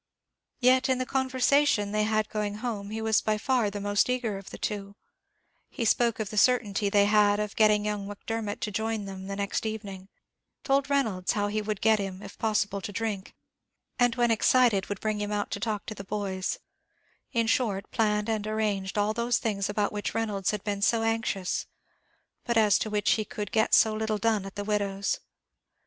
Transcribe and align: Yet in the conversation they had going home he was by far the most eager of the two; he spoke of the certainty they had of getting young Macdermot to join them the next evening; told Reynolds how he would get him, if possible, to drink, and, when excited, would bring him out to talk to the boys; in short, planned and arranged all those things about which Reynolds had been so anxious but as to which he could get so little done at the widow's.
Yet 0.59 0.89
in 0.89 0.97
the 0.97 1.05
conversation 1.05 1.91
they 1.91 2.05
had 2.05 2.27
going 2.27 2.55
home 2.55 2.89
he 2.89 3.03
was 3.03 3.21
by 3.21 3.37
far 3.37 3.69
the 3.69 3.79
most 3.79 4.09
eager 4.09 4.35
of 4.39 4.49
the 4.49 4.57
two; 4.57 4.95
he 5.69 5.85
spoke 5.85 6.19
of 6.19 6.31
the 6.31 6.39
certainty 6.39 6.89
they 6.89 7.05
had 7.05 7.39
of 7.39 7.55
getting 7.55 7.85
young 7.85 8.07
Macdermot 8.07 8.61
to 8.61 8.71
join 8.71 9.05
them 9.05 9.27
the 9.27 9.35
next 9.35 9.63
evening; 9.63 10.07
told 10.63 10.89
Reynolds 10.89 11.33
how 11.33 11.49
he 11.49 11.61
would 11.61 11.81
get 11.81 11.99
him, 11.99 12.23
if 12.23 12.39
possible, 12.39 12.81
to 12.81 12.91
drink, 12.91 13.35
and, 13.99 14.15
when 14.15 14.31
excited, 14.31 14.87
would 14.89 14.99
bring 15.01 15.21
him 15.21 15.31
out 15.31 15.51
to 15.51 15.59
talk 15.59 15.85
to 15.85 15.93
the 15.93 16.03
boys; 16.03 16.57
in 17.31 17.45
short, 17.45 17.91
planned 17.91 18.27
and 18.27 18.47
arranged 18.47 18.97
all 18.97 19.13
those 19.13 19.37
things 19.37 19.69
about 19.69 19.91
which 19.93 20.15
Reynolds 20.15 20.49
had 20.49 20.63
been 20.63 20.81
so 20.81 21.03
anxious 21.03 21.67
but 22.43 22.57
as 22.57 22.79
to 22.79 22.89
which 22.89 23.11
he 23.11 23.23
could 23.23 23.51
get 23.51 23.75
so 23.75 23.93
little 23.93 24.17
done 24.17 24.47
at 24.47 24.55
the 24.55 24.63
widow's. 24.63 25.19